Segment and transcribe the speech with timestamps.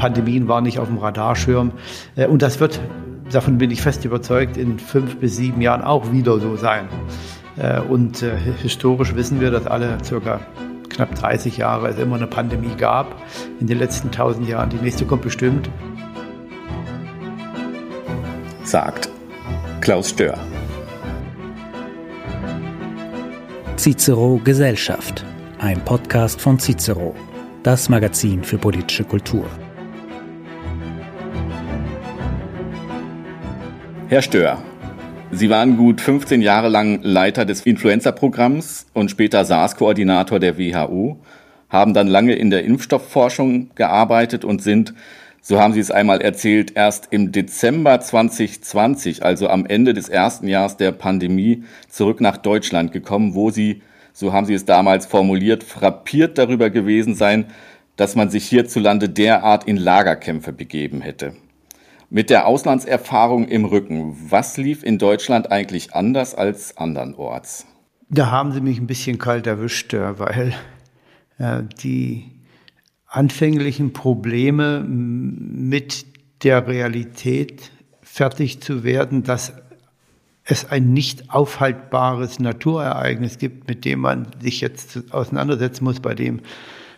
[0.00, 1.72] Pandemien waren nicht auf dem Radarschirm.
[2.16, 2.80] Äh, und das wird,
[3.30, 6.88] davon bin ich fest überzeugt, in fünf bis sieben Jahren auch wieder so sein.
[7.58, 10.40] Äh, und äh, historisch wissen wir, dass alle circa
[10.88, 13.14] knapp 30 Jahre es immer eine Pandemie gab.
[13.60, 14.70] In den letzten 1000 Jahren.
[14.70, 15.68] Die nächste kommt bestimmt.
[18.64, 19.10] Sagt
[19.82, 20.38] Klaus Stör.
[23.76, 25.24] Cicero Gesellschaft,
[25.58, 27.14] ein Podcast von Cicero,
[27.62, 29.44] das Magazin für politische Kultur.
[34.10, 34.60] Herr Stör,
[35.30, 41.20] Sie waren gut 15 Jahre lang Leiter des Influenza-Programms und später SARS-Koordinator der WHO,
[41.68, 44.94] haben dann lange in der Impfstoffforschung gearbeitet und sind,
[45.40, 50.48] so haben Sie es einmal erzählt, erst im Dezember 2020, also am Ende des ersten
[50.48, 53.80] Jahres der Pandemie, zurück nach Deutschland gekommen, wo Sie,
[54.12, 57.44] so haben Sie es damals formuliert, frappiert darüber gewesen sein,
[57.94, 61.34] dass man sich hierzulande derart in Lagerkämpfe begeben hätte.
[62.12, 67.66] Mit der Auslandserfahrung im Rücken, was lief in Deutschland eigentlich anders als andernorts?
[68.08, 70.52] Da haben Sie mich ein bisschen kalt erwischt, äh, weil
[71.38, 72.32] äh, die
[73.06, 76.04] anfänglichen Probleme mit
[76.42, 77.70] der Realität
[78.02, 79.52] fertig zu werden, dass
[80.42, 86.40] es ein nicht aufhaltbares Naturereignis gibt, mit dem man sich jetzt auseinandersetzen muss, bei dem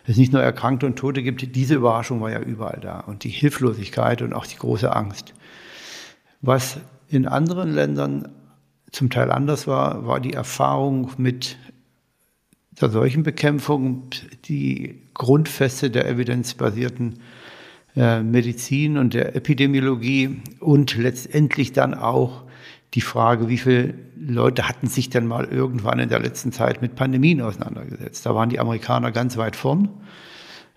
[0.05, 3.29] es nicht nur Erkrankte und Tote gibt, diese Überraschung war ja überall da und die
[3.29, 5.33] Hilflosigkeit und auch die große Angst.
[6.41, 8.29] Was in anderen Ländern
[8.91, 11.57] zum Teil anders war, war die Erfahrung mit
[12.81, 14.09] der Seuchenbekämpfung,
[14.45, 17.19] die Grundfeste der evidenzbasierten
[17.95, 22.43] äh, Medizin und der Epidemiologie und letztendlich dann auch
[22.93, 26.95] die Frage, wie viele Leute hatten sich denn mal irgendwann in der letzten Zeit mit
[26.95, 28.25] Pandemien auseinandergesetzt.
[28.25, 29.89] Da waren die Amerikaner ganz weit vorn.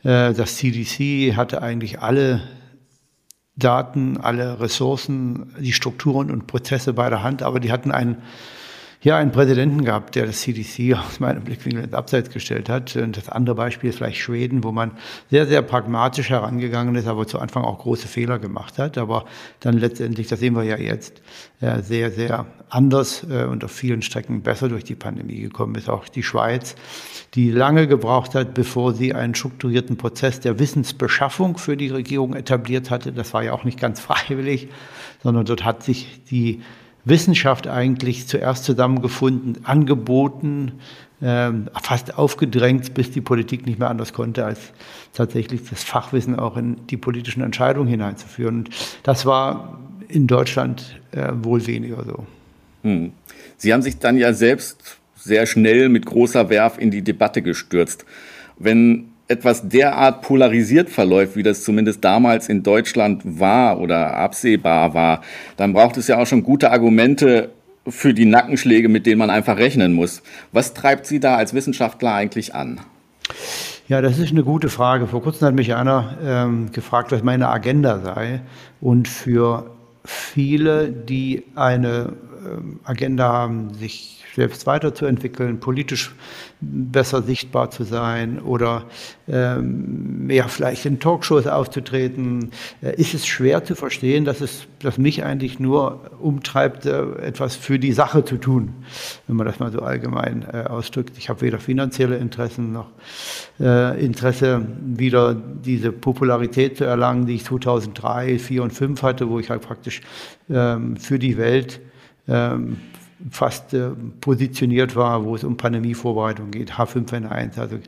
[0.02, 2.42] Äh, das CDC hatte eigentlich alle
[3.56, 8.18] Daten, alle Ressourcen, die Strukturen und Prozesse bei der Hand, aber die hatten einen
[9.06, 12.96] hier einen Präsidenten gehabt, der das CDC aus meinem Blickwinkel ins Abseits gestellt hat.
[12.96, 14.90] Und das andere Beispiel ist vielleicht Schweden, wo man
[15.30, 18.98] sehr, sehr pragmatisch herangegangen ist, aber zu Anfang auch große Fehler gemacht hat.
[18.98, 19.26] Aber
[19.60, 21.22] dann letztendlich, das sehen wir ja jetzt,
[21.60, 25.88] äh, sehr, sehr anders äh, und auf vielen Strecken besser durch die Pandemie gekommen ist.
[25.88, 26.74] Auch die Schweiz,
[27.34, 32.90] die lange gebraucht hat, bevor sie einen strukturierten Prozess der Wissensbeschaffung für die Regierung etabliert
[32.90, 33.12] hatte.
[33.12, 34.66] Das war ja auch nicht ganz freiwillig,
[35.22, 36.60] sondern dort hat sich die
[37.06, 40.72] Wissenschaft eigentlich zuerst zusammengefunden, angeboten,
[41.20, 41.50] äh,
[41.80, 44.58] fast aufgedrängt, bis die Politik nicht mehr anders konnte, als
[45.14, 48.56] tatsächlich das Fachwissen auch in die politischen Entscheidungen hineinzuführen.
[48.56, 48.70] Und
[49.04, 49.78] das war
[50.08, 52.26] in Deutschland äh, wohl weniger so.
[52.82, 53.12] Hm.
[53.56, 58.04] Sie haben sich dann ja selbst sehr schnell mit großer Werf in die Debatte gestürzt.
[58.58, 65.22] Wenn etwas derart polarisiert verläuft, wie das zumindest damals in Deutschland war oder absehbar war,
[65.56, 67.50] dann braucht es ja auch schon gute Argumente
[67.88, 70.22] für die Nackenschläge, mit denen man einfach rechnen muss.
[70.52, 72.80] Was treibt Sie da als Wissenschaftler eigentlich an?
[73.88, 75.06] Ja, das ist eine gute Frage.
[75.06, 78.40] Vor kurzem hat mich einer ähm, gefragt, was meine Agenda sei.
[78.80, 79.70] Und für
[80.04, 86.14] viele, die eine ähm, Agenda haben, sich selbst weiterzuentwickeln, politisch
[86.60, 88.84] besser sichtbar zu sein oder
[89.28, 92.50] ähm, mehr vielleicht in Talkshows aufzutreten,
[92.82, 97.56] äh, ist es schwer zu verstehen, dass es, dass mich eigentlich nur umtreibt, äh, etwas
[97.56, 98.74] für die Sache zu tun,
[99.26, 101.16] wenn man das mal so allgemein äh, ausdrückt.
[101.16, 102.90] Ich habe weder finanzielle Interessen noch
[103.58, 109.38] äh, Interesse, wieder diese Popularität zu erlangen, die ich 2003, 2004 und 2005 hatte, wo
[109.38, 110.02] ich halt praktisch
[110.50, 111.80] ähm, für die Welt
[112.28, 112.76] ähm,
[113.30, 117.78] fast äh, positioniert war, wo es um Pandemievorbereitung geht, H5N1, also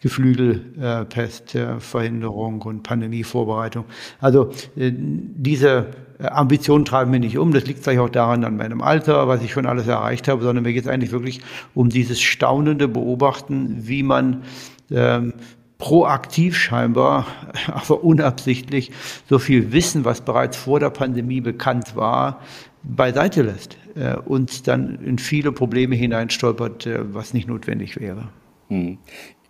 [0.00, 3.86] Geflügelpestverhinderung äh, und Pandemievorbereitung.
[4.20, 5.86] Also äh, diese
[6.18, 7.50] äh, Ambitionen treiben mich nicht um.
[7.52, 10.64] Das liegt vielleicht auch daran an meinem Alter, was ich schon alles erreicht habe, sondern
[10.64, 11.40] mir geht es eigentlich wirklich
[11.74, 14.42] um dieses staunende Beobachten, wie man
[14.90, 15.32] ähm,
[15.78, 17.26] proaktiv scheinbar,
[17.72, 18.92] aber unabsichtlich
[19.30, 22.40] so viel Wissen, was bereits vor der Pandemie bekannt war,
[22.82, 28.28] beiseite lässt äh, und dann in viele Probleme hineinstolpert, äh, was nicht notwendig wäre.
[28.68, 28.98] Hm.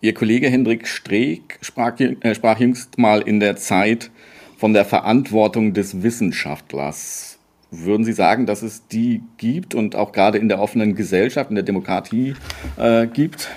[0.01, 4.11] Ihr Kollege Hendrik Streeck sprach, äh, sprach jüngst mal in der Zeit
[4.57, 7.39] von der Verantwortung des Wissenschaftlers.
[7.71, 11.55] Würden Sie sagen, dass es die gibt und auch gerade in der offenen Gesellschaft, in
[11.55, 12.35] der Demokratie
[12.77, 13.49] äh, gibt?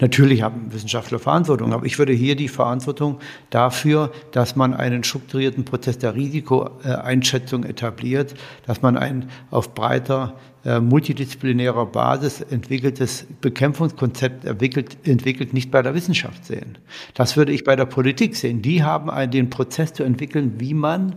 [0.00, 3.18] Natürlich haben Wissenschaftler Verantwortung, aber ich würde hier die Verantwortung
[3.50, 8.34] dafür, dass man einen strukturierten Prozess der Risikoeinschätzung etabliert,
[8.66, 10.34] dass man ein auf breiter
[10.64, 16.78] äh, multidisziplinärer Basis entwickeltes Bekämpfungskonzept entwickelt, entwickelt, nicht bei der Wissenschaft sehen.
[17.12, 18.62] Das würde ich bei der Politik sehen.
[18.62, 21.16] Die haben einen, den Prozess zu entwickeln, wie man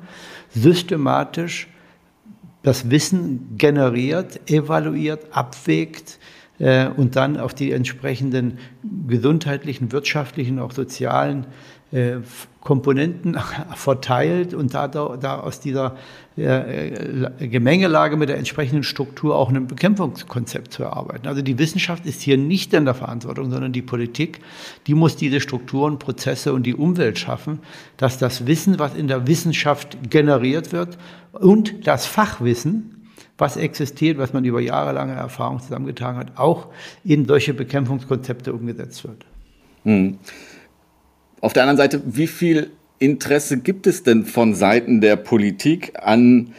[0.49, 1.67] systematisch
[2.63, 6.19] das Wissen generiert, evaluiert, abwägt,
[6.59, 8.59] äh, und dann auf die entsprechenden
[9.07, 11.47] gesundheitlichen, wirtschaftlichen, auch sozialen
[11.91, 12.17] äh,
[12.59, 13.37] Komponenten
[13.75, 15.95] verteilt und da, da aus dieser
[16.35, 21.27] äh, Gemengelage mit der entsprechenden Struktur auch ein Bekämpfungskonzept zu erarbeiten.
[21.27, 24.41] Also die Wissenschaft ist hier nicht in der Verantwortung, sondern die Politik,
[24.85, 27.59] die muss diese Strukturen, Prozesse und die Umwelt schaffen,
[27.95, 30.97] dass das Wissen, was in der Wissenschaft generiert wird
[31.31, 32.96] und das Fachwissen,
[33.37, 36.67] was existiert, was man über jahrelange Erfahrung zusammengetan hat, auch
[37.03, 39.25] in solche Bekämpfungskonzepte umgesetzt wird.
[39.83, 40.17] Hm.
[41.41, 46.53] Auf der anderen Seite, wie viel Interesse gibt es denn von Seiten der Politik an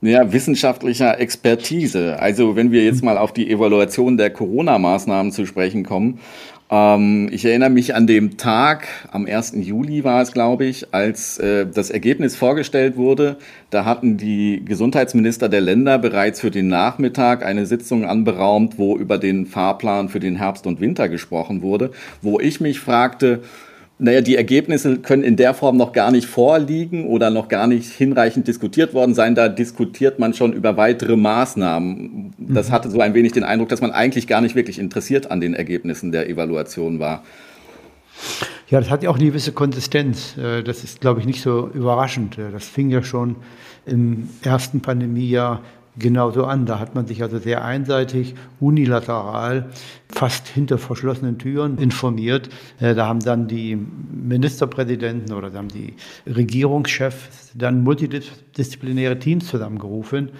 [0.00, 2.18] ja, wissenschaftlicher Expertise?
[2.18, 6.18] Also wenn wir jetzt mal auf die Evaluation der Corona-Maßnahmen zu sprechen kommen,
[6.70, 9.54] ähm, ich erinnere mich an dem Tag, am 1.
[9.56, 13.36] Juli war es, glaube ich, als äh, das Ergebnis vorgestellt wurde.
[13.70, 19.18] Da hatten die Gesundheitsminister der Länder bereits für den Nachmittag eine Sitzung anberaumt, wo über
[19.18, 21.90] den Fahrplan für den Herbst und Winter gesprochen wurde,
[22.22, 23.42] wo ich mich fragte,
[23.98, 27.90] naja, die Ergebnisse können in der Form noch gar nicht vorliegen oder noch gar nicht
[27.92, 29.36] hinreichend diskutiert worden sein.
[29.36, 32.34] Da diskutiert man schon über weitere Maßnahmen.
[32.38, 32.72] Das mhm.
[32.72, 35.54] hatte so ein wenig den Eindruck, dass man eigentlich gar nicht wirklich interessiert an den
[35.54, 37.22] Ergebnissen der Evaluation war.
[38.68, 40.36] Ja, das hat ja auch eine gewisse Konsistenz.
[40.36, 42.36] Äh, das ist, glaube ich, nicht so überraschend.
[42.36, 43.36] Äh, das fing ja schon
[43.86, 45.60] im ersten Pandemiejahr
[45.98, 46.66] genauso an.
[46.66, 49.70] Da hat man sich also sehr einseitig, unilateral,
[50.08, 52.48] fast hinter verschlossenen Türen informiert.
[52.80, 55.94] Äh, da haben dann die Ministerpräsidenten oder da haben die
[56.26, 60.30] Regierungschefs dann multidisziplinäre Teams zusammengerufen,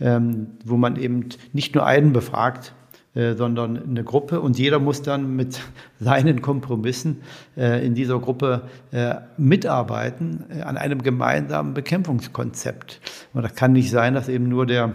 [0.00, 2.74] ähm, wo man eben nicht nur einen befragt,
[3.14, 5.60] äh, sondern eine Gruppe und jeder muss dann mit
[6.00, 7.22] seinen Kompromissen
[7.56, 13.00] äh, in dieser Gruppe äh, mitarbeiten äh, an einem gemeinsamen Bekämpfungskonzept.
[13.32, 14.94] Und das kann nicht sein, dass eben nur der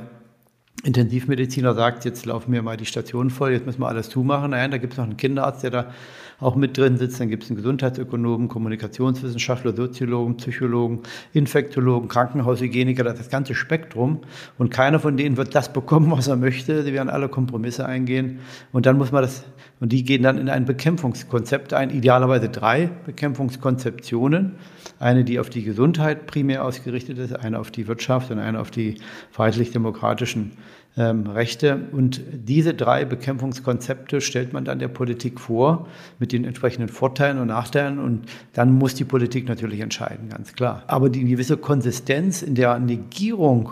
[0.83, 4.51] Intensivmediziner sagt, jetzt laufen wir mal die Stationen voll, jetzt müssen wir alles zumachen.
[4.51, 5.93] Nein, da gibt es noch einen Kinderarzt, der da
[6.39, 7.19] auch mit drin sitzt.
[7.19, 10.99] Dann gibt es einen Gesundheitsökonomen, Kommunikationswissenschaftler, Soziologen, Psychologen,
[11.33, 14.19] Infektologen, Krankenhaushygieniker, das ganze Spektrum.
[14.57, 16.83] Und keiner von denen wird das bekommen, was er möchte.
[16.83, 18.39] Sie werden alle Kompromisse eingehen.
[18.71, 19.43] Und dann muss man das,
[19.79, 24.53] und die gehen dann in ein Bekämpfungskonzept ein, idealerweise drei Bekämpfungskonzeptionen.
[24.99, 28.69] Eine, die auf die Gesundheit primär ausgerichtet ist, eine auf die Wirtschaft und eine auf
[28.69, 28.95] die
[29.31, 30.51] freiheitlich-demokratischen
[30.97, 31.87] ähm, Rechte.
[31.91, 35.87] Und diese drei Bekämpfungskonzepte stellt man dann der Politik vor
[36.19, 37.99] mit den entsprechenden Vorteilen und Nachteilen.
[37.99, 40.83] Und dann muss die Politik natürlich entscheiden, ganz klar.
[40.87, 43.71] Aber die gewisse Konsistenz in der Negierung,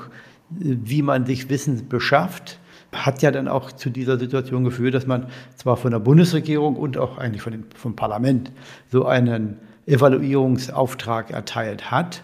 [0.59, 2.59] äh, wie man sich Wissen beschafft,
[2.93, 6.97] hat ja dann auch zu dieser Situation geführt, dass man zwar von der Bundesregierung und
[6.97, 8.51] auch eigentlich von dem, vom Parlament
[8.89, 12.23] so einen Evaluierungsauftrag erteilt hat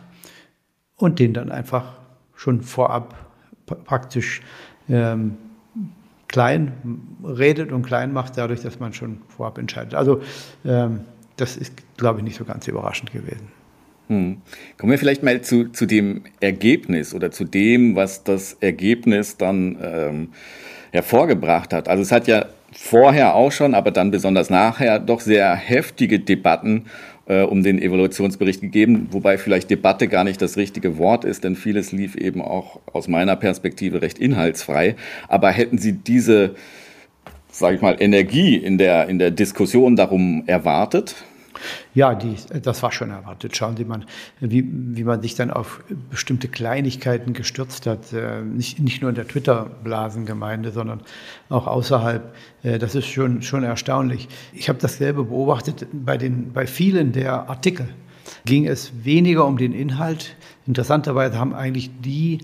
[0.96, 1.98] und den dann einfach
[2.36, 3.16] schon vorab
[3.66, 4.42] praktisch
[4.90, 5.38] ähm,
[6.28, 6.72] klein
[7.24, 9.94] redet und klein macht, dadurch, dass man schon vorab entscheidet.
[9.94, 10.22] Also
[10.66, 11.02] ähm,
[11.38, 13.48] das ist, glaube ich, nicht so ganz überraschend gewesen.
[14.08, 14.42] Hm.
[14.78, 19.78] Kommen wir vielleicht mal zu, zu dem Ergebnis oder zu dem, was das Ergebnis dann
[19.82, 20.30] ähm,
[20.92, 21.88] hervorgebracht hat.
[21.88, 22.46] Also es hat ja
[22.76, 26.86] vorher auch schon, aber dann besonders nachher doch sehr heftige Debatten
[27.26, 31.56] äh, um den Evaluationsbericht gegeben, wobei vielleicht Debatte gar nicht das richtige Wort ist, denn
[31.56, 34.96] vieles lief eben auch aus meiner Perspektive recht inhaltsfrei.
[35.28, 36.56] Aber hätten Sie diese,
[37.50, 41.16] sage ich mal, Energie in der, in der Diskussion darum erwartet?
[41.94, 43.56] Ja, die, das war schon erwartet.
[43.56, 44.02] Schauen Sie mal,
[44.40, 48.14] wie, wie man sich dann auf bestimmte Kleinigkeiten gestürzt hat.
[48.14, 51.02] Äh, nicht, nicht nur in der Twitter-Blasengemeinde, sondern
[51.50, 52.34] auch außerhalb.
[52.64, 54.28] Äh, das ist schon, schon erstaunlich.
[54.54, 57.88] Ich habe dasselbe beobachtet bei, den, bei vielen der Artikel.
[58.46, 60.36] Ging es weniger um den Inhalt.
[60.66, 62.40] Interessanterweise haben eigentlich die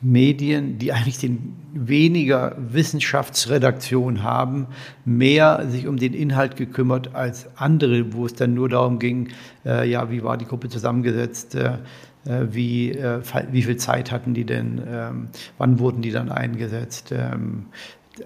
[0.00, 4.66] Medien, die eigentlich den weniger Wissenschaftsredaktion haben,
[5.04, 9.30] mehr sich um den Inhalt gekümmert als andere, wo es dann nur darum ging,
[9.64, 11.78] äh, ja, wie war die Gruppe zusammengesetzt, äh,
[12.26, 17.12] äh wie, äh, wie viel Zeit hatten die denn, ähm, wann wurden die dann eingesetzt.
[17.12, 17.66] Ähm,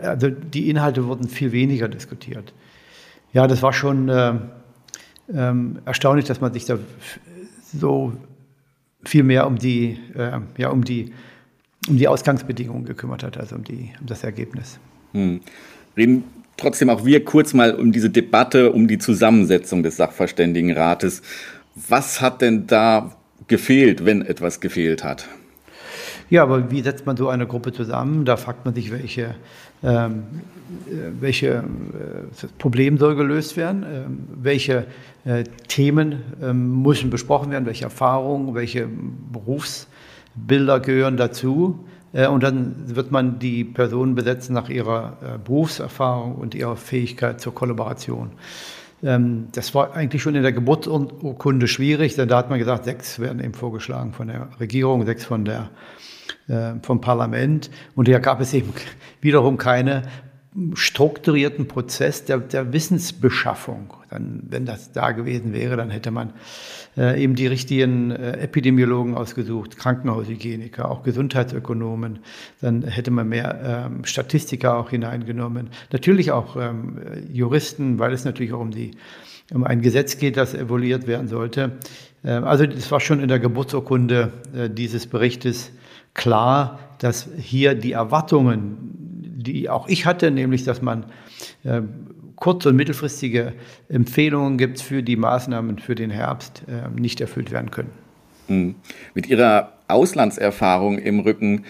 [0.00, 2.52] also die Inhalte wurden viel weniger diskutiert.
[3.32, 4.34] Ja, das war schon äh,
[5.32, 6.78] ähm, erstaunlich, dass man sich da
[7.72, 8.12] so
[9.04, 11.12] viel mehr um die, äh, ja, um die
[11.88, 14.78] um die Ausgangsbedingungen gekümmert hat, also um, die, um das Ergebnis.
[15.12, 15.40] Hm.
[15.96, 16.24] Reden
[16.56, 21.22] trotzdem auch wir kurz mal um diese Debatte um die Zusammensetzung des Sachverständigenrates.
[21.88, 23.16] Was hat denn da
[23.48, 25.26] gefehlt, wenn etwas gefehlt hat?
[26.28, 28.24] Ja, aber wie setzt man so eine Gruppe zusammen?
[28.24, 29.34] Da fragt man sich, welche,
[29.82, 30.22] ähm,
[30.88, 34.86] äh, welche äh, Problem soll gelöst werden, ähm, welche
[35.24, 38.88] äh, Themen ähm, müssen besprochen werden, welche Erfahrungen, welche
[40.46, 41.84] Berufsbilder gehören dazu.
[42.12, 47.40] Äh, und dann wird man die Personen besetzen nach ihrer äh, Berufserfahrung und ihrer Fähigkeit
[47.40, 48.32] zur Kollaboration.
[49.02, 53.18] Ähm, das war eigentlich schon in der Geburtsurkunde schwierig, denn da hat man gesagt, sechs
[53.18, 55.70] werden eben vorgeschlagen von der Regierung, sechs von der
[56.48, 57.70] äh, vom Parlament.
[57.94, 58.72] Und hier gab es eben
[59.20, 60.02] wiederum keine
[60.74, 63.94] strukturierten Prozess der, der Wissensbeschaffung.
[64.10, 66.32] Dann, wenn das da gewesen wäre, dann hätte man
[66.96, 72.18] äh, eben die richtigen äh, Epidemiologen ausgesucht, Krankenhaushygieniker, auch Gesundheitsökonomen.
[72.60, 75.70] Dann hätte man mehr ähm, Statistiker auch hineingenommen.
[75.92, 76.98] Natürlich auch ähm,
[77.32, 78.92] Juristen, weil es natürlich auch um die
[79.52, 81.72] um ein Gesetz geht, das evaluiert werden sollte.
[82.22, 85.72] Äh, also das war schon in der Geburtsurkunde äh, dieses Berichtes
[86.14, 89.09] klar, dass hier die Erwartungen,
[89.42, 91.06] die auch ich hatte, nämlich dass man
[91.64, 91.82] äh,
[92.36, 93.52] kurz- und mittelfristige
[93.88, 97.90] Empfehlungen gibt für die Maßnahmen für den Herbst, äh, nicht erfüllt werden können.
[98.48, 98.74] Hm.
[99.14, 101.64] Mit Ihrer Auslandserfahrung im Rücken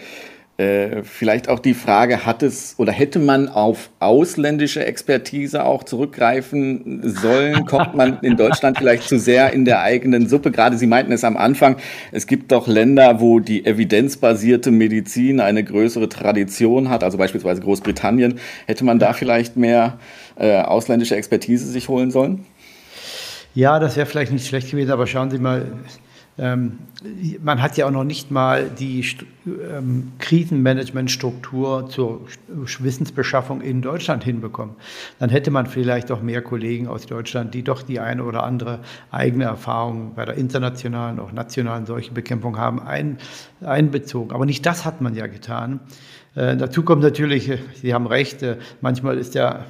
[0.61, 7.01] äh, vielleicht auch die Frage, hat es oder hätte man auf ausländische Expertise auch zurückgreifen
[7.03, 7.65] sollen?
[7.65, 10.51] Kommt man in Deutschland vielleicht zu sehr in der eigenen Suppe?
[10.51, 11.77] Gerade Sie meinten es am Anfang,
[12.11, 18.39] es gibt doch Länder, wo die evidenzbasierte Medizin eine größere Tradition hat, also beispielsweise Großbritannien.
[18.67, 19.97] Hätte man da vielleicht mehr
[20.37, 22.45] äh, ausländische Expertise sich holen sollen?
[23.55, 25.65] Ja, das wäre vielleicht nicht schlecht gewesen, aber schauen Sie mal,
[26.37, 29.05] man hat ja auch noch nicht mal die
[29.45, 34.75] ähm, Krisenmanagementstruktur zur Wissensbeschaffung in Deutschland hinbekommen.
[35.19, 38.79] Dann hätte man vielleicht auch mehr Kollegen aus Deutschland, die doch die eine oder andere
[39.11, 43.17] eigene Erfahrung bei der internationalen, auch nationalen Seuchenbekämpfung haben, ein,
[43.61, 44.33] einbezogen.
[44.33, 45.81] Aber nicht das hat man ja getan.
[46.35, 49.65] Äh, dazu kommt natürlich, Sie haben recht, äh, manchmal ist der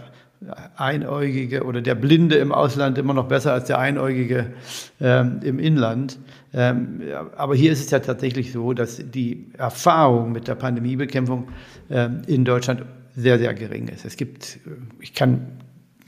[0.75, 4.48] Einäugige oder der Blinde im Ausland immer noch besser als der Einäugige
[5.00, 6.17] ähm, im Inland.
[6.53, 7.01] Ähm,
[7.38, 11.50] aber hier ist es ja tatsächlich so, dass die Erfahrung mit der Pandemiebekämpfung
[11.89, 12.83] ähm, in Deutschland
[13.15, 14.03] sehr, sehr gering ist.
[14.03, 15.45] Es gibt, äh, ich kann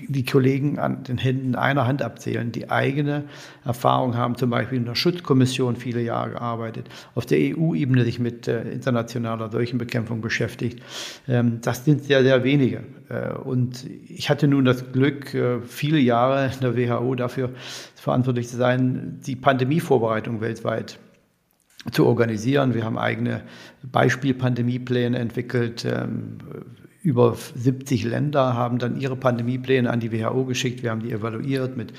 [0.08, 3.24] die Kollegen an den Händen einer Hand abzählen, die eigene
[3.66, 8.48] Erfahrung haben, zum Beispiel in der Schutzkommission viele Jahre gearbeitet, auf der EU-Ebene sich mit
[8.48, 10.82] äh, internationaler Seuchenbekämpfung beschäftigt.
[11.28, 12.84] Ähm, das sind sehr, sehr wenige.
[13.10, 17.52] Äh, und ich hatte nun das Glück, äh, viele Jahre in der WHO dafür
[17.96, 21.00] verantwortlich zu sein, die Pandemievorbereitung weltweit
[21.92, 22.74] zu organisieren.
[22.74, 23.42] Wir haben eigene
[23.84, 25.86] Beispielpandemiepläne entwickelt.
[25.86, 26.38] Ähm,
[27.04, 30.84] über 70 Länder haben dann ihre Pandemiepläne an die WHO geschickt.
[30.84, 31.92] Wir haben die evaluiert, mit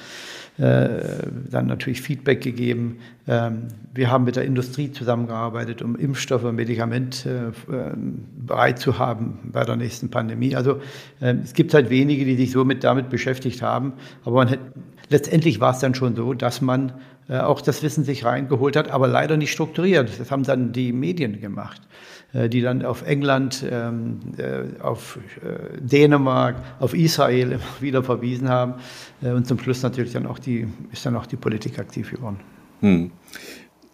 [0.57, 2.99] äh, dann natürlich Feedback gegeben.
[3.29, 7.97] Ähm, wir haben mit der Industrie zusammengearbeitet, um Impfstoffe und Medikamente äh,
[8.47, 10.57] bereit zu haben bei der nächsten Pandemie.
[10.57, 10.81] Also
[11.21, 13.93] äh, es gibt halt wenige, die sich so mit damit beschäftigt haben.
[14.25, 14.63] Aber man hätte,
[15.11, 16.93] letztendlich war es dann schon so, dass man
[17.29, 20.19] äh, auch das Wissen sich reingeholt hat, aber leider nicht strukturiert.
[20.19, 21.83] Das haben dann die Medien gemacht.
[22.35, 28.49] Äh, die dann auf England, ähm, äh, auf äh, Dänemark, auf Israel immer wieder verwiesen
[28.49, 28.75] haben.
[29.21, 32.41] Und zum Schluss natürlich dann auch die, ist dann auch die Politik aktiv geworden.
[32.81, 33.11] Hm.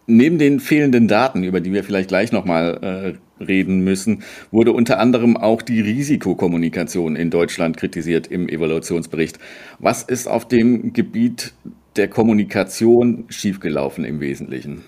[0.06, 4.99] Neben den fehlenden Daten, über die wir vielleicht gleich nochmal äh, reden müssen, wurde unter
[4.99, 9.38] anderem auch die Risikokommunikation in Deutschland kritisiert im Evaluationsbericht.
[9.78, 11.52] Was ist auf dem Gebiet
[11.97, 14.82] der Kommunikation schiefgelaufen im Wesentlichen?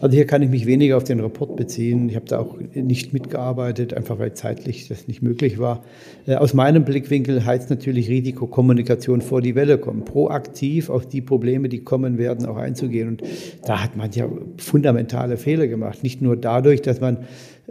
[0.00, 2.08] Also hier kann ich mich weniger auf den Report beziehen.
[2.08, 5.84] Ich habe da auch nicht mitgearbeitet, einfach weil zeitlich das nicht möglich war.
[6.26, 11.68] Äh, aus meinem Blickwinkel heißt natürlich Risikokommunikation vor die Welle kommen, proaktiv auf die Probleme,
[11.68, 13.08] die kommen werden, auch einzugehen.
[13.08, 13.22] Und
[13.64, 14.28] da hat man ja
[14.58, 16.02] fundamentale Fehler gemacht.
[16.02, 17.18] Nicht nur dadurch, dass man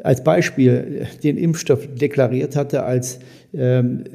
[0.01, 3.19] als Beispiel den Impfstoff deklariert hatte als
[3.53, 4.05] ähm,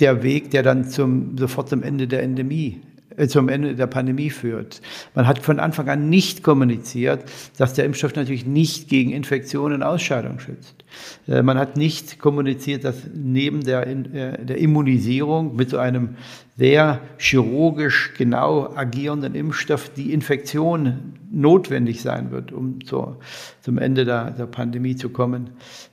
[0.00, 2.87] der Weg, der dann zum, sofort zum Ende der Endemie äh,
[3.26, 4.80] zum Ende der Pandemie führt.
[5.14, 7.24] Man hat von Anfang an nicht kommuniziert,
[7.56, 10.84] dass der Impfstoff natürlich nicht gegen Infektionen und Ausscheidung schützt.
[11.26, 16.10] Äh, man hat nicht kommuniziert, dass neben der, äh, der Immunisierung mit so einem
[16.56, 23.20] sehr chirurgisch genau agierenden Impfstoff die Infektion notwendig sein wird, um zur,
[23.60, 25.50] zum Ende der, der Pandemie zu kommen.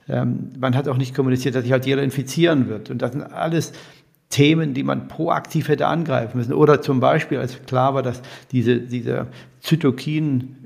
[0.09, 2.89] Ähm, man hat auch nicht kommuniziert, dass sich halt jeder infizieren wird.
[2.89, 3.73] Und das sind alles
[4.35, 6.53] Themen, die man proaktiv hätte angreifen müssen.
[6.53, 9.27] Oder zum Beispiel, als klar war, dass diese, dieser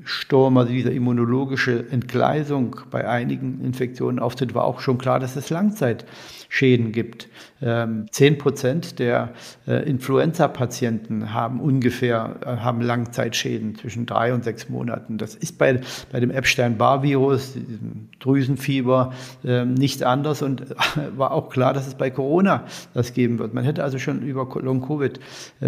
[0.10, 5.50] Zytokinsturm, also diese immunologische Entgleisung bei einigen Infektionen auftritt, war auch schon klar, dass es
[5.50, 7.28] Langzeitschäden gibt.
[7.62, 9.34] ähm, zehn Prozent der
[9.68, 15.18] äh, Influenza-Patienten haben ungefähr äh, haben Langzeitschäden zwischen drei und sechs Monaten.
[15.18, 19.14] Das ist bei, bei dem Epstein-Barr-Virus, diesem Drüsenfieber,
[19.44, 20.64] ähm, nicht anders und
[21.18, 22.64] war auch klar, dass es bei Corona
[22.94, 23.54] das geben wird.
[23.54, 25.20] Man hätte also schon über Long-Covid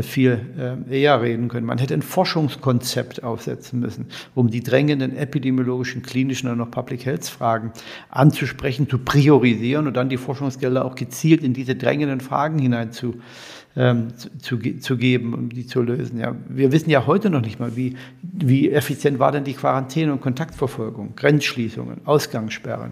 [0.02, 1.66] viel eher reden können.
[1.66, 7.26] Man hätte ein Forschungskonzept aufsetzen müssen, um die drängenden epidemiologischen, klinischen und noch Public Health
[7.26, 7.74] Fragen
[8.10, 13.16] anzusprechen, zu priorisieren und dann die Forschungsgelder auch gezielt in diese drängenden Fragen hinein zu,
[13.76, 14.10] ähm,
[14.42, 16.20] zu, zu, geben, um die zu lösen.
[16.20, 20.12] Ja, wir wissen ja heute noch nicht mal, wie, wie effizient war denn die Quarantäne-
[20.12, 22.92] und Kontaktverfolgung, Grenzschließungen, Ausgangssperren,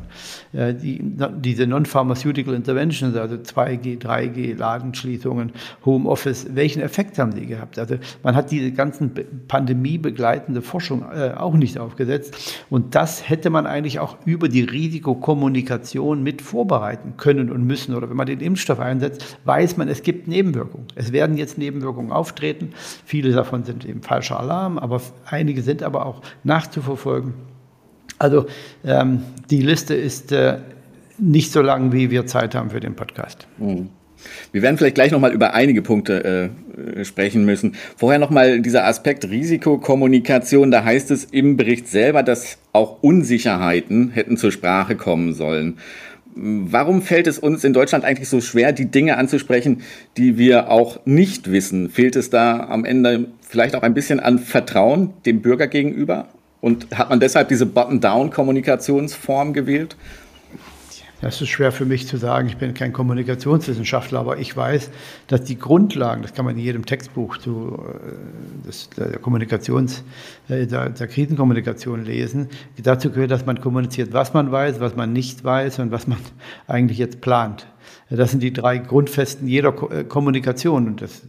[0.54, 1.02] äh, die,
[1.38, 5.52] diese Non-Pharmaceutical Interventions, also 2G, 3G, Ladenschließungen,
[5.86, 7.78] Homeoffice, welchen Effekt haben die gehabt?
[7.78, 9.12] Also man hat diese ganzen
[9.48, 16.24] pandemiebegleitende Forschung äh, auch nicht aufgesetzt und das hätte man eigentlich auch über die Risikokommunikation
[16.24, 17.96] mit vorbereiten können und müssen.
[17.96, 20.69] Oder wenn man den Impfstoff einsetzt, weiß man, es gibt Nebenwirkungen.
[20.70, 20.88] Nebenwirkungen.
[20.96, 22.74] Es werden jetzt Nebenwirkungen auftreten.
[23.06, 27.34] Viele davon sind eben falscher Alarm, aber einige sind aber auch nachzuverfolgen.
[28.18, 28.46] Also
[28.84, 30.58] ähm, die Liste ist äh,
[31.18, 33.48] nicht so lang, wie wir Zeit haben für den Podcast.
[33.58, 33.90] Mhm.
[34.52, 36.52] Wir werden vielleicht gleich nochmal über einige Punkte
[36.98, 37.76] äh, sprechen müssen.
[37.96, 40.72] Vorher nochmal dieser Aspekt Risikokommunikation.
[40.72, 45.78] Da heißt es im Bericht selber, dass auch Unsicherheiten hätten zur Sprache kommen sollen.
[46.36, 49.82] Warum fällt es uns in Deutschland eigentlich so schwer, die Dinge anzusprechen,
[50.16, 51.90] die wir auch nicht wissen?
[51.90, 56.28] Fehlt es da am Ende vielleicht auch ein bisschen an Vertrauen dem Bürger gegenüber?
[56.62, 59.96] Und hat man deshalb diese Button-Down-Kommunikationsform gewählt?
[61.22, 62.48] Das ist schwer für mich zu sagen.
[62.48, 64.90] Ich bin kein Kommunikationswissenschaftler, aber ich weiß,
[65.28, 70.04] dass die Grundlagen, das kann man in jedem Textbuch zu äh, des, der Kommunikations,
[70.48, 72.48] äh, der, der Krisenkommunikation lesen,
[72.82, 76.20] dazu gehört, dass man kommuniziert, was man weiß, was man nicht weiß und was man
[76.68, 77.68] eigentlich jetzt plant.
[78.10, 80.88] Das sind die drei Grundfesten jeder äh, Kommunikation.
[80.88, 81.22] Und das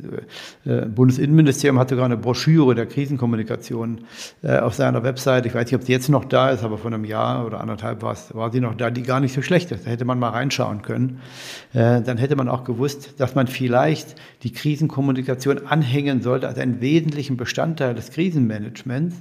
[0.65, 4.01] äh, äh, Bundesinnenministerium hat sogar eine Broschüre der Krisenkommunikation
[4.43, 5.47] auf seiner Website.
[5.47, 8.03] Ich weiß nicht, ob sie jetzt noch da ist, aber vor einem Jahr oder anderthalb
[8.03, 9.87] war, war sie noch da, die gar nicht so schlecht ist.
[9.87, 11.21] Da hätte man mal reinschauen können.
[11.73, 17.37] Dann hätte man auch gewusst, dass man vielleicht die Krisenkommunikation anhängen sollte als einen wesentlichen
[17.37, 19.17] Bestandteil des Krisenmanagements.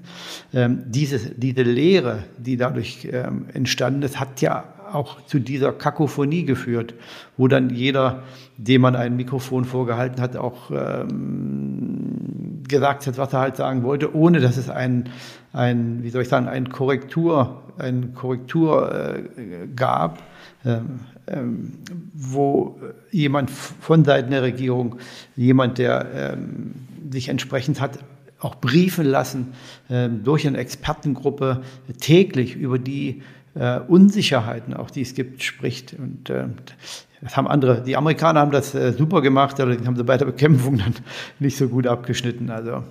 [0.54, 6.45] Ähm, diese, diese Lehre, die dadurch ähm, entstanden ist, hat ja auch zu dieser Kakophonie
[6.45, 6.93] geführt,
[7.38, 8.23] wo dann jeder,
[8.58, 14.15] dem man ein Mikrofon vorgehalten hat, auch ähm, gesagt hat, was er halt sagen wollte,
[14.15, 15.10] ohne dass es ein,
[15.54, 20.21] ein wie soll ich sagen, ein Korrektur, ein Korrektur äh, gab,
[20.65, 21.73] ähm, ähm,
[22.13, 22.80] wo
[23.12, 24.95] jemand von Seiten der Regierung,
[25.36, 26.73] jemand, der ähm,
[27.12, 27.99] sich entsprechend hat
[28.39, 29.54] auch briefen lassen
[29.89, 31.62] ähm, durch eine Expertengruppe
[31.99, 33.21] täglich über die
[33.60, 35.93] äh, Unsicherheiten, auch die es gibt, spricht.
[35.93, 36.45] Und äh,
[37.22, 40.17] das haben andere, die Amerikaner haben das äh, super gemacht, aber die haben sie bei
[40.17, 40.95] der Bekämpfung dann
[41.39, 42.50] nicht so gut abgeschnitten.
[42.50, 42.84] Also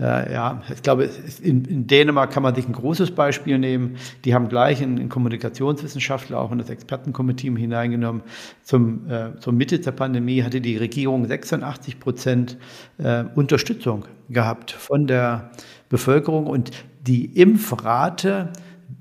[0.00, 1.08] äh, ja, ich glaube,
[1.42, 3.96] in, in, Dänemark kann man sich ein großes Beispiel nehmen.
[4.24, 8.22] Die haben gleich einen, einen Kommunikationswissenschaftler auch in das Expertenkomitee hineingenommen.
[8.64, 12.58] Zum, äh, zur Mitte der Pandemie hatte die Regierung 86 Prozent
[12.98, 15.52] äh, Unterstützung gehabt von der
[15.88, 18.52] Bevölkerung und die Impfrate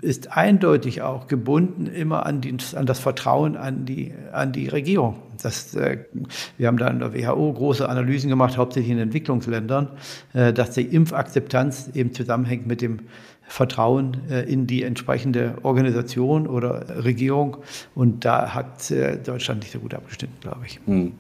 [0.02, 5.16] ist eindeutig auch gebunden immer an, die, an das Vertrauen an die, an die Regierung.
[5.42, 6.00] Das, äh,
[6.58, 9.90] wir haben da in der WHO große Analysen gemacht, hauptsächlich in Entwicklungsländern,
[10.34, 13.00] äh, dass die Impfakzeptanz eben zusammenhängt mit dem
[13.48, 17.58] Vertrauen äh, in die entsprechende Organisation oder Regierung.
[17.96, 18.94] Und da hat
[19.26, 20.80] Deutschland nicht so gut abgestimmt, glaube ich.
[20.86, 21.14] Hm.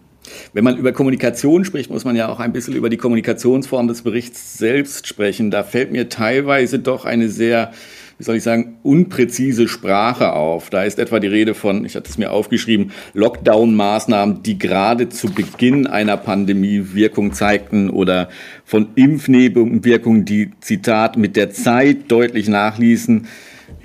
[0.54, 4.04] Wenn man über Kommunikation spricht, muss man ja auch ein bisschen über die Kommunikationsform des
[4.04, 5.50] Berichts selbst sprechen.
[5.50, 7.72] Da fällt mir teilweise doch eine sehr
[8.19, 10.69] wie soll ich sagen, unpräzise Sprache auf.
[10.69, 15.32] Da ist etwa die Rede von, ich hatte es mir aufgeschrieben, Lockdown-Maßnahmen, die gerade zu
[15.32, 18.27] Beginn einer Pandemie Wirkung zeigten oder
[18.65, 23.25] von Impfnebenwirkungen, die, Zitat, mit der Zeit deutlich nachließen.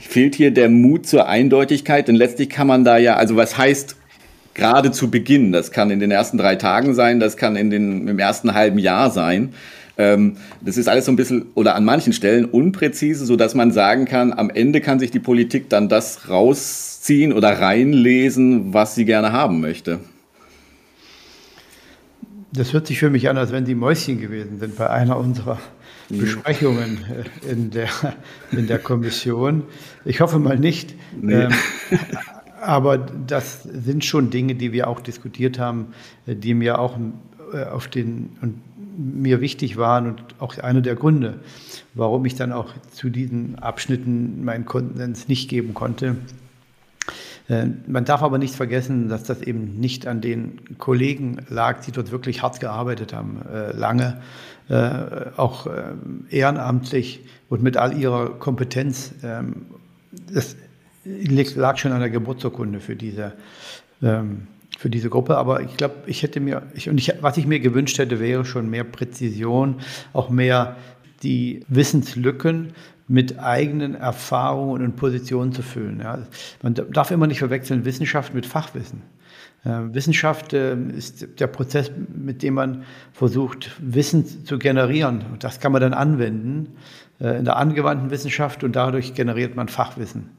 [0.01, 2.09] Fehlt hier der Mut zur Eindeutigkeit?
[2.09, 3.95] Denn letztlich kann man da ja, also was heißt
[4.55, 5.53] gerade zu Beginn?
[5.53, 8.81] Das kann in den ersten drei Tagen sein, das kann in den, im ersten halben
[8.81, 9.55] Jahr sein.
[9.97, 13.71] Ähm, das ist alles so ein bisschen oder an manchen Stellen unpräzise, so dass man
[13.71, 19.05] sagen kann, am Ende kann sich die Politik dann das rausziehen oder reinlesen, was sie
[19.05, 20.01] gerne haben möchte.
[22.53, 25.59] Das hört sich für mich an, als wenn die Mäuschen gewesen sind bei einer unserer
[26.09, 26.99] Besprechungen
[27.45, 27.89] äh, in der,
[28.53, 29.65] in der Kommission.
[30.05, 30.95] Ich hoffe mal nicht.
[31.21, 31.45] Nee.
[31.45, 31.53] Ähm,
[32.61, 35.95] aber das sind schon Dinge, die wir auch diskutiert haben,
[36.27, 36.99] äh, die mir auch
[37.53, 38.61] äh, auf den, und
[38.97, 41.41] mir wichtig waren und auch einer der Gründe,
[41.95, 46.17] warum ich dann auch zu diesen Abschnitten meinen Konsens nicht geben konnte.
[47.49, 51.93] Äh, man darf aber nicht vergessen, dass das eben nicht an den Kollegen lag, die
[51.93, 54.23] dort wirklich hart gearbeitet haben, äh, lange,
[54.69, 55.69] äh, auch
[56.31, 59.15] ehrenamtlich und mit all ihrer Kompetenz.
[59.23, 59.67] Ähm,
[60.33, 60.57] das
[61.55, 63.35] lag schon an der Geburtsurkunde für diese,
[64.03, 64.47] ähm,
[64.79, 65.37] für diese Gruppe.
[65.37, 68.45] Aber ich glaube, ich hätte mir, ich, und ich, was ich mir gewünscht hätte, wäre
[68.45, 69.77] schon mehr Präzision,
[70.13, 70.77] auch mehr
[71.23, 72.73] die Wissenslücken
[73.07, 76.01] mit eigenen Erfahrungen und Positionen zu füllen.
[76.01, 76.27] Ja.
[76.63, 79.03] Man darf immer nicht verwechseln Wissenschaft mit Fachwissen.
[79.65, 85.25] Äh, Wissenschaft äh, ist der Prozess, mit dem man versucht, Wissen zu generieren.
[85.33, 86.77] Und das kann man dann anwenden
[87.21, 90.31] äh, in der angewandten Wissenschaft und dadurch generiert man Fachwissen.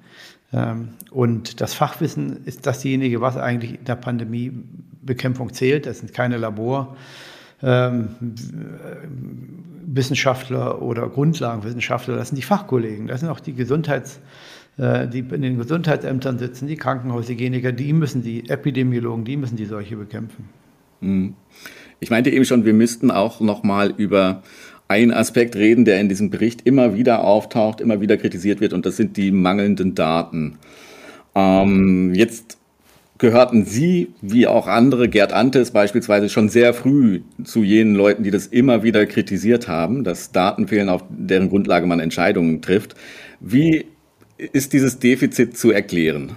[0.53, 5.85] Ähm, und das Fachwissen ist dasjenige, was eigentlich in der Pandemiebekämpfung zählt.
[5.85, 6.95] Das sind keine Labor.
[7.61, 8.09] Ähm,
[10.81, 14.19] oder Grundlagenwissenschaftler, das sind die Fachkollegen, das sind auch die Gesundheits,
[14.77, 19.65] äh, die in den Gesundheitsämtern sitzen, die Krankenhaushygieniker, die müssen die Epidemiologen, die müssen die
[19.65, 20.49] Seuche bekämpfen.
[21.01, 21.35] Hm.
[21.99, 24.43] Ich meinte eben schon, wir müssten auch noch mal über
[24.87, 28.85] einen Aspekt reden, der in diesem Bericht immer wieder auftaucht, immer wieder kritisiert wird, und
[28.85, 30.57] das sind die mangelnden Daten.
[31.33, 32.57] Ähm, jetzt
[33.17, 38.31] gehörten Sie, wie auch andere, Gerd Antes beispielsweise, schon sehr früh zu jenen Leuten, die
[38.31, 42.95] das immer wieder kritisiert haben, dass Daten fehlen, auf deren Grundlage man Entscheidungen trifft.
[43.39, 43.85] Wie
[44.37, 46.33] ist dieses Defizit zu erklären?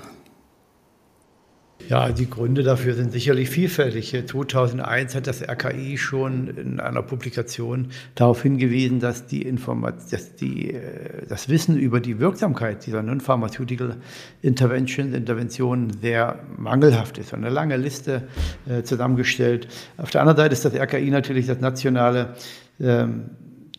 [1.86, 4.10] Ja, die Gründe dafür sind sicherlich vielfältig.
[4.26, 10.74] 2001 hat das RKI schon in einer Publikation darauf hingewiesen, dass die, Informat dass die
[10.74, 13.96] äh, das Wissen über die Wirksamkeit dieser Non-Pharmaceutical
[14.42, 17.32] Interventions, Interventionen sehr mangelhaft ist.
[17.32, 18.28] Eine lange Liste
[18.68, 19.68] äh, zusammengestellt.
[19.96, 22.34] Auf der anderen Seite ist das RKI natürlich das nationale
[22.80, 23.30] ähm,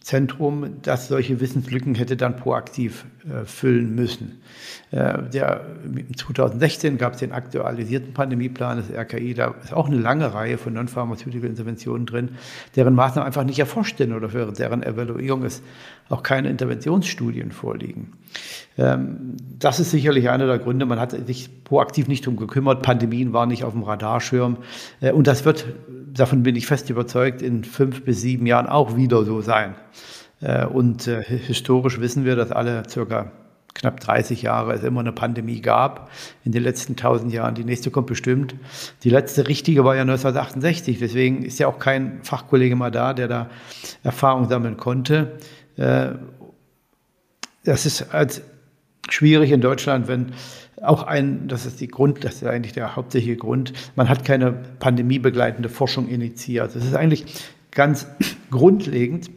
[0.02, 4.42] Zentrum, das solche Wissenslücken hätte dann proaktiv äh, füllen müssen.
[4.92, 5.66] Äh, der,
[6.16, 10.74] 2016 gab es den aktualisierten Pandemieplan des RKI, da ist auch eine lange Reihe von
[10.74, 12.30] non-pharmaceutical Interventionen drin,
[12.76, 15.62] deren Maßnahmen einfach nicht erforscht sind oder für deren Evaluierung es
[16.10, 18.14] auch keine Interventionsstudien vorliegen.
[18.78, 20.86] Ähm, das ist sicherlich einer der Gründe.
[20.86, 22.82] Man hat sich proaktiv nicht darum gekümmert.
[22.82, 24.58] Pandemien waren nicht auf dem Radarschirm.
[25.02, 25.66] Äh, und das wird,
[26.20, 29.76] davon bin ich fest überzeugt, in fünf bis sieben Jahren auch wieder so sein.
[30.42, 33.32] Äh, und äh, historisch wissen wir, dass alle circa
[33.74, 36.12] knapp 30 Jahre es immer eine Pandemie gab.
[36.44, 37.56] In den letzten 1000 Jahren.
[37.56, 38.56] Die nächste kommt bestimmt.
[39.04, 41.00] Die letzte richtige war ja 1968.
[41.00, 43.50] Deswegen ist ja auch kein Fachkollege mal da, der da
[44.04, 45.38] Erfahrung sammeln konnte.
[47.64, 48.42] Das ist als
[49.08, 50.34] schwierig in Deutschland, wenn
[50.82, 54.52] auch ein, das ist die Grund, das ist eigentlich der hauptsächliche Grund, man hat keine
[54.52, 56.76] pandemiebegleitende Forschung initiiert.
[56.76, 57.26] Es ist eigentlich
[57.72, 58.08] ganz
[58.52, 59.30] grundlegend,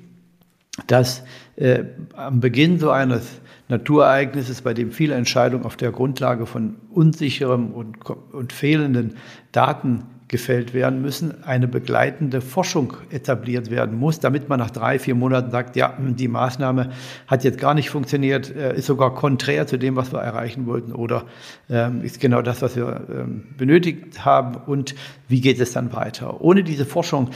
[0.86, 1.22] dass
[1.56, 7.72] äh, am Beginn so eines Naturereignisses, bei dem viele Entscheidungen auf der Grundlage von unsicherem
[7.72, 7.98] und,
[8.32, 9.16] und fehlenden
[9.52, 15.14] Daten gefällt werden müssen, eine begleitende Forschung etabliert werden muss, damit man nach drei, vier
[15.14, 16.90] Monaten sagt, ja, die Maßnahme
[17.26, 20.92] hat jetzt gar nicht funktioniert, äh, ist sogar konträr zu dem, was wir erreichen wollten
[20.92, 21.26] oder
[21.68, 24.94] ähm, ist genau das, was wir ähm, benötigt haben und
[25.28, 26.40] wie geht es dann weiter.
[26.40, 27.28] Ohne diese Forschung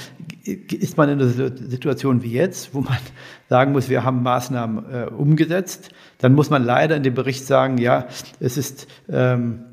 [0.44, 2.96] ist man in einer Situation wie jetzt, wo man
[3.50, 5.90] sagen muss, wir haben Maßnahmen äh, umgesetzt.
[6.16, 8.06] Dann muss man leider in dem Bericht sagen, ja,
[8.40, 9.66] es ist ähm,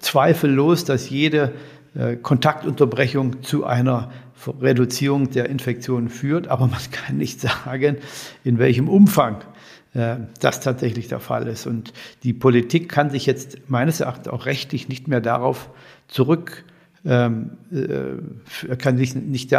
[0.00, 1.52] zweifellos, dass jede
[2.22, 4.10] Kontaktunterbrechung zu einer
[4.60, 7.98] Reduzierung der Infektion führt, aber man kann nicht sagen,
[8.44, 9.42] in welchem Umfang
[9.94, 11.66] äh, das tatsächlich der Fall ist.
[11.66, 15.70] Und die Politik kann sich jetzt meines Erachtens auch rechtlich nicht mehr darauf
[16.08, 16.64] zurück
[17.04, 19.50] ähm, äh, kann sich nicht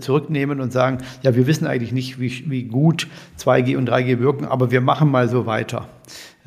[0.00, 3.06] zurücknehmen und sagen, ja, wir wissen eigentlich nicht, wie, wie gut
[3.38, 5.88] 2G und 3G wirken, aber wir machen mal so weiter.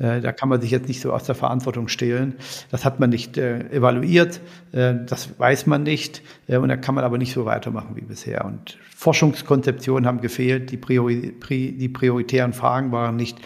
[0.02, 2.34] Äh, da kann man sich jetzt nicht so aus der Verantwortung stehlen.
[2.70, 4.40] Das hat man nicht äh, evaluiert,
[4.72, 8.44] äh, das weiß man nicht und da kann man aber nicht so weitermachen wie bisher.
[8.44, 13.36] Und Forschungskonzeptionen haben gefehlt, die, Priori die prioritären Fragen waren nicht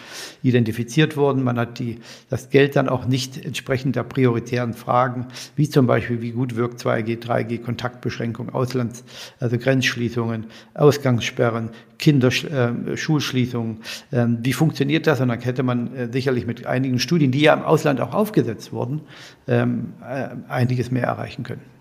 [0.43, 1.43] identifiziert worden.
[1.43, 1.97] Man hat die,
[2.29, 6.79] das Geld dann auch nicht entsprechend der prioritären Fragen, wie zum Beispiel, wie gut wirkt
[6.79, 9.03] 2G, 3G, Kontaktbeschränkung, Auslands,
[9.39, 13.79] also Grenzschließungen, Ausgangssperren, Kinderschulschließungen.
[14.11, 15.21] Äh, ähm, wie funktioniert das?
[15.21, 18.71] Und dann hätte man äh, sicherlich mit einigen Studien, die ja im Ausland auch aufgesetzt
[18.73, 19.01] wurden,
[19.47, 21.76] ähm, äh, einiges mehr erreichen können.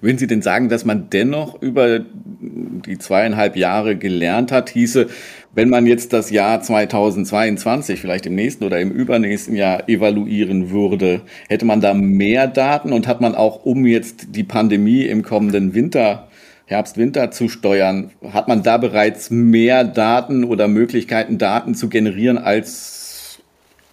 [0.00, 5.08] Würden Sie denn sagen, dass man dennoch über die zweieinhalb Jahre gelernt hat, hieße,
[5.54, 11.22] wenn man jetzt das Jahr 2022, vielleicht im nächsten oder im übernächsten Jahr evaluieren würde,
[11.48, 15.74] hätte man da mehr Daten und hat man auch, um jetzt die Pandemie im kommenden
[15.74, 16.28] Winter
[16.66, 22.98] Herbst-Winter zu steuern, hat man da bereits mehr Daten oder Möglichkeiten, Daten zu generieren, als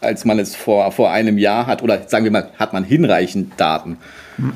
[0.01, 1.81] als man es vor, vor einem Jahr hat?
[1.81, 3.97] Oder sagen wir mal, hat man hinreichend Daten?
[4.38, 4.53] Hm.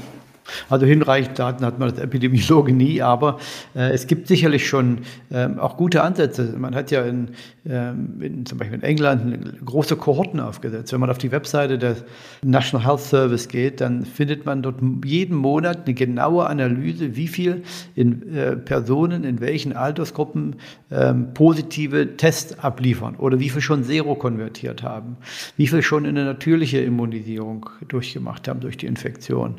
[0.69, 3.39] Also hinreichend Daten hat man als Epidemiologe nie, aber
[3.75, 4.99] äh, es gibt sicherlich schon
[5.31, 6.53] ähm, auch gute Ansätze.
[6.57, 7.29] Man hat ja in,
[7.69, 10.91] in, zum Beispiel in England große Kohorten aufgesetzt.
[10.91, 12.03] Wenn man auf die Webseite des
[12.43, 17.63] National Health Service geht, dann findet man dort jeden Monat eine genaue Analyse, wie viel
[17.95, 20.55] in, äh, Personen in welchen Altersgruppen
[20.91, 25.17] ähm, positive Tests abliefern oder wie viel schon Zero konvertiert haben,
[25.55, 29.55] wie viel schon eine natürliche Immunisierung durchgemacht haben durch die Infektion.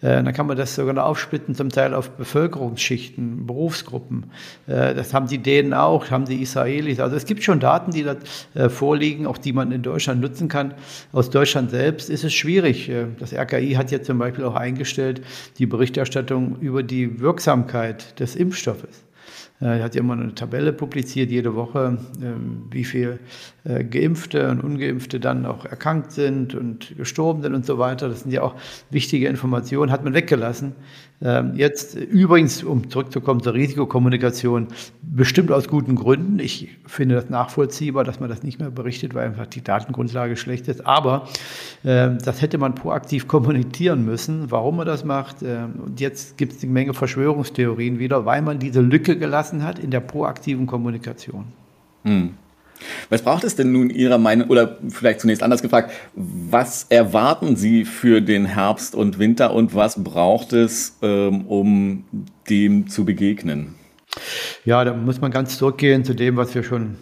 [0.00, 4.24] Äh, dann kann man das sogar aufsplitten, zum Teil auf Bevölkerungsschichten, Berufsgruppen.
[4.66, 6.98] Äh, das haben die Dänen auch, haben die Israelis.
[6.98, 8.16] Also es gibt schon Daten, die da
[8.54, 10.74] äh, vorliegen, auch die man in Deutschland nutzen kann.
[11.12, 12.88] Aus Deutschland selbst ist es schwierig.
[12.88, 15.22] Äh, das RKI hat jetzt zum Beispiel auch eingestellt
[15.58, 19.04] die Berichterstattung über die Wirksamkeit des Impfstoffes.
[19.62, 23.20] Er hat ja immer eine Tabelle publiziert, jede Woche, ähm, wie viel
[23.62, 28.08] äh, Geimpfte und Ungeimpfte dann auch erkrankt sind und gestorben sind und so weiter.
[28.08, 28.56] Das sind ja auch
[28.90, 30.72] wichtige Informationen, hat man weggelassen.
[31.24, 34.68] Ähm, jetzt übrigens, um zurückzukommen zur Risikokommunikation,
[35.02, 36.40] bestimmt aus guten Gründen.
[36.40, 40.66] Ich finde das nachvollziehbar, dass man das nicht mehr berichtet, weil einfach die Datengrundlage schlecht
[40.66, 40.84] ist.
[40.84, 41.28] Aber
[41.84, 45.42] äh, das hätte man proaktiv kommunizieren müssen, warum man das macht.
[45.42, 49.78] Äh, und jetzt gibt es eine Menge Verschwörungstheorien wieder, weil man diese Lücke gelassen hat
[49.78, 51.44] in der proaktiven Kommunikation.
[52.04, 52.34] Hm.
[53.08, 57.84] Was braucht es denn nun Ihrer Meinung, oder vielleicht zunächst anders gefragt, was erwarten Sie
[57.84, 62.04] für den Herbst und Winter und was braucht es, ähm, um
[62.48, 63.74] dem zu begegnen?
[64.64, 66.96] Ja, da muss man ganz zurückgehen zu dem, was wir schon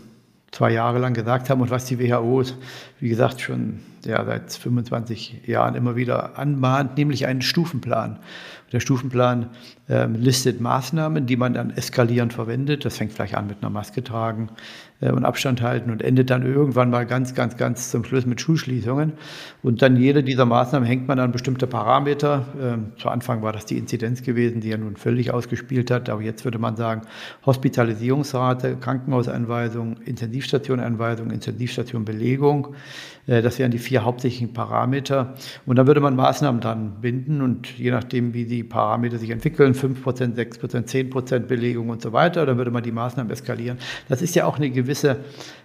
[0.50, 2.44] zwei Jahre lang gesagt haben und was die WHO,
[2.98, 8.18] wie gesagt, schon ja, seit 25 Jahren immer wieder anmahnt, nämlich einen Stufenplan.
[8.72, 9.50] Der Stufenplan
[9.88, 12.84] äh, listet Maßnahmen, die man dann eskalierend verwendet.
[12.84, 14.50] Das fängt vielleicht an mit einer Maske tragen,
[15.00, 18.40] äh, und Abstand halten und endet dann irgendwann mal ganz, ganz, ganz zum Schluss mit
[18.40, 19.14] Schulschließungen.
[19.62, 22.46] Und dann jede dieser Maßnahmen hängt man an bestimmte Parameter.
[22.60, 26.08] Ähm, zu Anfang war das die Inzidenz gewesen, die ja nun völlig ausgespielt hat.
[26.08, 27.02] Aber jetzt würde man sagen,
[27.46, 32.74] Hospitalisierungsrate, Krankenhauseinweisung, Intensivstationeinweisung, Intensivstationbelegung.
[33.26, 35.34] Äh, das wären die vier hauptsächlichen Parameter.
[35.66, 39.74] Und dann würde man Maßnahmen dann binden und je nachdem, wie die Parameter sich entwickeln,
[39.74, 43.78] 5%, 6%, 10% Belegung und so weiter, dann würde man die Maßnahmen eskalieren.
[44.08, 45.18] Das ist ja auch eine gewisse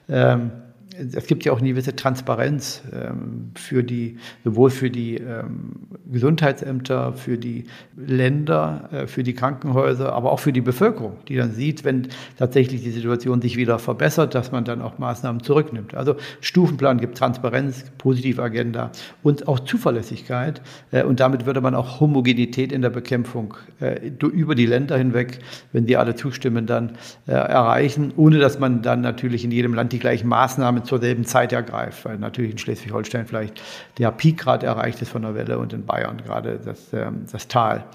[0.10, 0.52] ähm,
[0.98, 5.74] es gibt ja auch eine gewisse Transparenz ähm, für die, sowohl für die ähm,
[6.12, 11.52] Gesundheitsämter, für die Länder, äh, für die Krankenhäuser, aber auch für die Bevölkerung, die dann
[11.52, 15.96] sieht, wenn tatsächlich die Situation sich wieder verbessert, dass man dann auch Maßnahmen zurücknimmt.
[15.96, 18.92] Also Stufenplan gibt Transparenz, positive Agenda
[19.24, 20.62] und auch Zuverlässigkeit.
[20.92, 25.40] Äh, und damit würde man auch Homogenität in der Bekämpfung äh, über die Länder hinweg,
[25.72, 26.92] wenn die alle zustimmen, dann
[27.28, 31.26] äh, erreichen, ohne dass man dann natürlich in jedem Land die gleichen Maßnahmen zur selben
[31.26, 33.62] Zeit ergreift, weil natürlich in Schleswig-Holstein vielleicht
[33.98, 37.48] der Peak gerade erreicht ist von der Welle und in Bayern gerade das, ähm, das
[37.48, 37.86] Tal.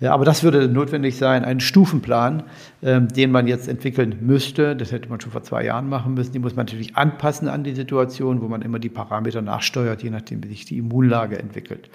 [0.00, 2.44] Ja, aber das würde notwendig sein, einen Stufenplan,
[2.82, 4.76] ähm, den man jetzt entwickeln müsste.
[4.76, 6.32] Das hätte man schon vor zwei Jahren machen müssen.
[6.32, 10.10] Die muss man natürlich anpassen an die Situation, wo man immer die Parameter nachsteuert, je
[10.10, 11.90] nachdem, wie sich die Immunlage entwickelt.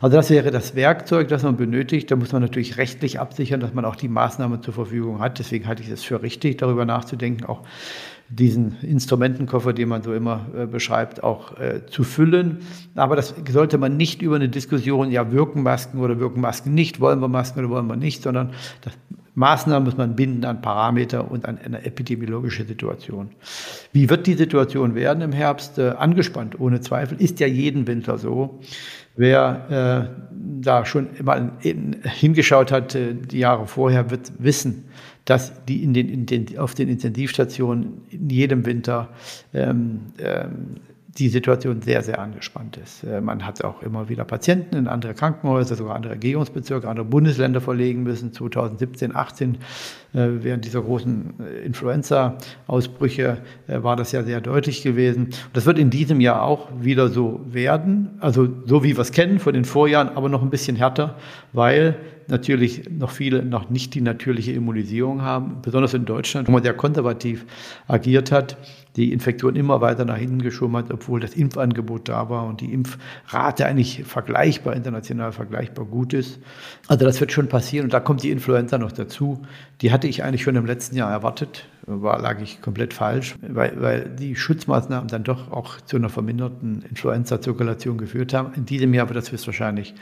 [0.00, 2.10] Also das wäre das Werkzeug, das man benötigt.
[2.10, 5.38] Da muss man natürlich rechtlich absichern, dass man auch die Maßnahmen zur Verfügung hat.
[5.38, 7.62] Deswegen halte ich es für richtig, darüber nachzudenken, auch
[8.28, 12.58] diesen Instrumentenkoffer, den man so immer äh, beschreibt, auch äh, zu füllen.
[12.94, 17.00] Aber das sollte man nicht über eine Diskussion, ja, wirken Masken oder wirken Masken nicht,
[17.00, 18.94] wollen wir Masken oder wollen wir nicht, sondern das,
[19.34, 23.30] Maßnahmen muss man binden an Parameter und an eine epidemiologische Situation.
[23.92, 25.78] Wie wird die Situation werden im Herbst?
[25.78, 28.60] Äh, angespannt, ohne Zweifel, ist ja jeden Winter so.
[29.16, 30.24] Wer äh,
[30.60, 34.84] da schon mal in, hingeschaut hat, äh, die Jahre vorher, wird wissen,
[35.24, 39.08] dass die, in den, in den, auf den Intensivstationen in jedem Winter
[39.52, 40.76] ähm, ähm,
[41.18, 43.04] die Situation sehr, sehr angespannt ist.
[43.04, 47.60] Äh, man hat auch immer wieder Patienten in andere Krankenhäuser, sogar andere Regierungsbezirke, andere Bundesländer
[47.60, 48.32] verlegen müssen.
[48.32, 49.56] 2017, 18, äh,
[50.12, 55.28] während dieser großen äh, Influenza-Ausbrüche, war das ja sehr deutlich gewesen.
[55.52, 59.38] Das wird in diesem Jahr auch wieder so werden, also so wie wir es kennen
[59.38, 61.16] von den Vorjahren, aber noch ein bisschen härter,
[61.52, 61.96] weil
[62.28, 66.74] natürlich noch viele noch nicht die natürliche Immunisierung haben, besonders in Deutschland, wo man sehr
[66.74, 67.44] konservativ
[67.86, 68.56] agiert hat,
[68.96, 72.72] die Infektion immer weiter nach hinten geschoben hat, obwohl das Impfangebot da war und die
[72.72, 76.38] Impfrate eigentlich vergleichbar, international vergleichbar gut ist.
[76.86, 79.42] Also das wird schon passieren und da kommt die Influenza noch dazu.
[79.80, 83.80] Die hatte ich eigentlich schon im letzten Jahr erwartet, war, lag ich komplett falsch, weil,
[83.80, 88.54] weil die Schutzmaßnahmen dann doch auch zu einer verminderten Influenza-Zirkulation geführt haben.
[88.54, 89.94] In diesem Jahr wird das höchstwahrscheinlich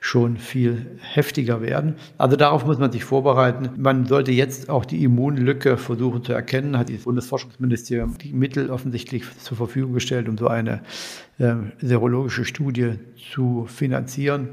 [0.00, 1.94] schon viel heftiger werden.
[2.18, 3.70] Also darauf muss man sich vorbereiten.
[3.76, 9.24] Man sollte jetzt auch die Immunlücke versuchen zu erkennen, hat das Bundesforschungsministerium die Mittel offensichtlich
[9.38, 10.82] zur Verfügung gestellt, um so eine
[11.38, 12.94] äh, serologische Studie
[13.32, 14.48] zu finanzieren.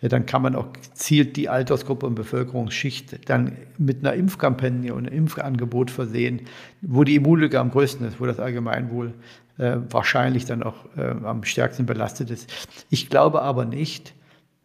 [0.00, 5.06] Ja, dann kann man auch gezielt die Altersgruppe und Bevölkerungsschicht dann mit einer Impfkampagne und
[5.06, 6.42] einem Impfangebot versehen,
[6.82, 9.14] wo die Immunlücke am größten ist, wo das Allgemeinwohl
[9.58, 12.52] äh, wahrscheinlich dann auch äh, am stärksten belastet ist.
[12.90, 14.14] Ich glaube aber nicht,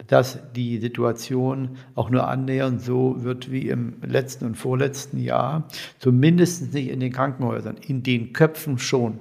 [0.10, 5.68] dass die Situation auch nur annähernd so wird wie im letzten und vorletzten Jahr,
[6.00, 9.20] zumindest nicht in den Krankenhäusern, in den Köpfen schon.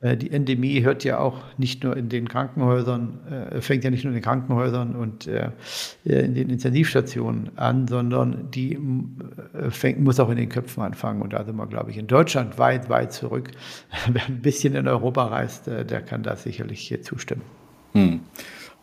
[0.00, 3.18] Äh, die Endemie hört ja auch nicht nur in den Krankenhäusern,
[3.52, 5.50] äh, fängt ja nicht nur in den Krankenhäusern und äh,
[6.04, 8.78] in den Intensivstationen an, sondern die
[9.68, 11.20] fängt, muss auch in den Köpfen anfangen.
[11.20, 13.50] Und da sind wir, glaube ich, in Deutschland weit, weit zurück.
[14.10, 17.42] Wer ein bisschen in Europa reist, der kann da sicherlich hier zustimmen.
[17.92, 18.20] Hm.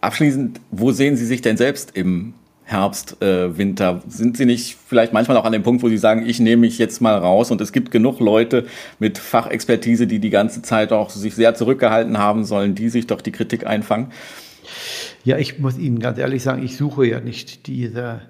[0.05, 4.03] Abschließend, wo sehen Sie sich denn selbst im Herbst, äh, Winter?
[4.07, 6.77] Sind Sie nicht vielleicht manchmal auch an dem Punkt, wo Sie sagen, ich nehme mich
[6.77, 8.67] jetzt mal raus und es gibt genug Leute
[8.99, 13.19] mit Fachexpertise, die die ganze Zeit auch sich sehr zurückgehalten haben, sollen die sich doch
[13.19, 14.11] die Kritik einfangen?
[15.23, 18.21] Ja, ich muss Ihnen ganz ehrlich sagen, ich suche ja nicht diese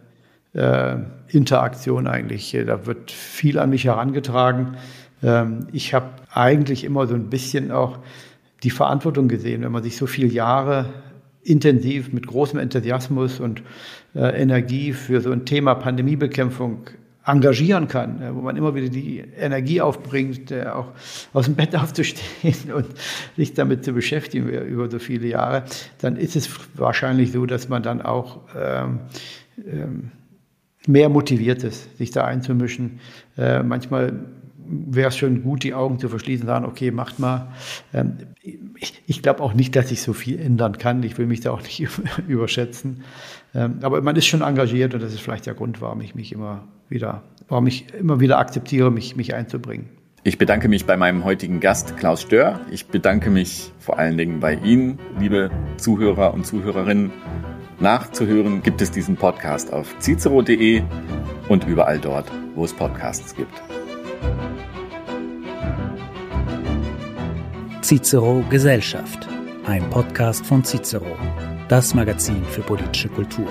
[0.54, 0.96] äh,
[1.28, 2.58] Interaktion eigentlich.
[2.66, 4.78] Da wird viel an mich herangetragen.
[5.22, 8.00] Ähm, ich habe eigentlich immer so ein bisschen auch
[8.64, 10.86] die Verantwortung gesehen, wenn man sich so viele Jahre
[11.46, 13.62] intensiv mit großem Enthusiasmus und
[14.16, 16.90] äh, Energie für so ein Thema Pandemiebekämpfung
[17.26, 20.88] engagieren kann, äh, wo man immer wieder die Energie aufbringt, äh, auch
[21.34, 22.88] aus dem Bett aufzustehen und
[23.38, 25.64] sich damit zu beschäftigen über so viele Jahre,
[26.00, 29.00] dann ist es wahrscheinlich so, dass man dann auch ähm,
[29.66, 30.12] ähm,
[30.88, 33.00] mehr motiviert ist, sich da einzumischen.
[33.38, 34.14] Äh, manchmal
[34.68, 37.54] wäre es schon gut, die Augen zu verschließen und sagen, okay, macht mal.
[37.94, 41.04] Ähm, ich, ich glaube auch nicht, dass ich so viel ändern kann.
[41.04, 41.88] Ich will mich da auch nicht
[42.28, 43.04] überschätzen.
[43.54, 46.32] Ähm, aber man ist schon engagiert und das ist vielleicht der Grund, warum ich mich
[46.32, 49.90] immer wieder, warum ich immer wieder akzeptiere, mich, mich einzubringen.
[50.24, 52.60] Ich bedanke mich bei meinem heutigen Gast Klaus Stör.
[52.72, 57.12] Ich bedanke mich vor allen Dingen bei Ihnen, liebe Zuhörer und Zuhörerinnen.
[57.80, 60.82] Nachzuhören gibt es diesen Podcast auf cicero.de
[61.48, 63.85] und überall dort, wo es Podcasts gibt.
[67.82, 69.28] Cicero Gesellschaft,
[69.66, 71.18] ein Podcast von Cicero,
[71.68, 73.48] das Magazin für politische Kultur.